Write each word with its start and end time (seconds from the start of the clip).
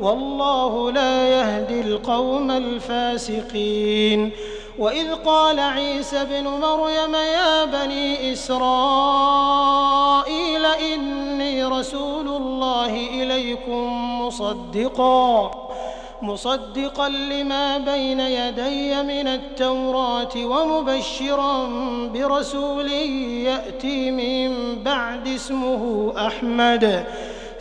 والله 0.00 0.90
لا 0.90 1.28
يهدي 1.28 1.80
القوم 1.80 2.50
الفاسقين 2.50 4.30
وإذ 4.78 5.14
قال 5.14 5.60
عيسى 5.60 6.20
ابن 6.20 6.44
مريم 6.44 7.14
يا 7.14 7.64
بني 7.64 8.32
إسرائيل 8.32 10.64
إني 10.66 11.64
رسول 11.64 12.28
الله 12.28 12.96
إليكم 13.06 14.20
مصدقا 14.22 15.50
مصدقا 16.22 17.08
لما 17.08 17.78
بين 17.78 18.20
يدي 18.20 19.02
من 19.02 19.28
التوراة 19.28 20.28
ومبشرا 20.36 21.66
برسول 22.14 22.92
يأتي 22.92 24.10
من 24.10 24.54
بعد 24.84 25.28
اسمه 25.28 26.12
أحمد 26.26 27.04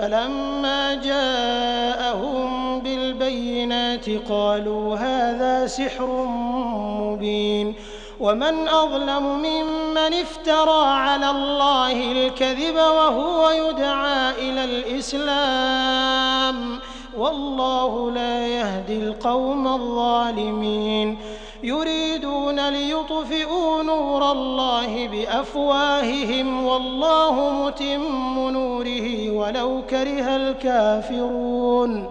فلما 0.00 0.94
جاءهم 0.94 2.80
بالبينات 2.80 4.04
قالوا 4.30 4.96
هذا 4.96 5.66
سحر 5.66 6.06
مبين 7.00 7.74
ومن 8.20 8.68
أظلم 8.68 9.22
ممن 9.38 10.14
افترى 10.22 10.84
على 10.86 11.30
الله 11.30 12.12
الكذب 12.12 12.74
وهو 12.74 13.50
يدعى 13.50 14.30
إلى 14.38 14.64
الإسلام 14.64 16.29
والله 17.18 18.10
لا 18.10 18.46
يهدي 18.46 18.96
القوم 18.98 19.68
الظالمين 19.68 21.18
يريدون 21.62 22.68
ليطفئوا 22.70 23.82
نور 23.82 24.32
الله 24.32 25.08
بأفواههم 25.08 26.64
والله 26.64 27.52
متم 27.64 28.48
نوره 28.48 29.30
ولو 29.30 29.82
كره 29.90 30.36
الكافرون 30.36 32.10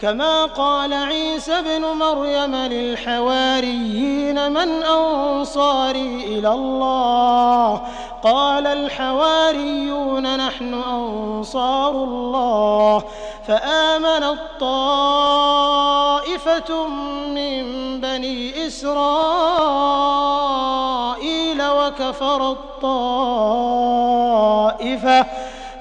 كما 0.00 0.44
قال 0.44 0.92
عيسى 0.92 1.52
ابن 1.58 1.80
مريم 1.82 2.54
للحواريين 2.54 4.52
من 4.52 4.82
أنصاري 4.82 6.24
إلى 6.38 6.48
الله 6.48 7.80
قال 8.22 8.66
الحواريون 8.66 10.36
نحن 10.46 10.74
أنصار 10.74 11.90
الله 11.90 13.02
فآمن 13.48 14.22
الطائفة 14.22 16.86
من 17.28 17.64
بني 18.00 18.66
إسرائيل 18.66 21.62
وكفر 21.62 22.50
الطائفة 22.50 25.26